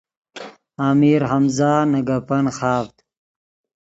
[0.87, 2.95] امیر ہمزہ نے گپن خاڤد